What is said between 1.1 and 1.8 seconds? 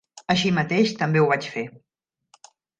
ho vaig fer.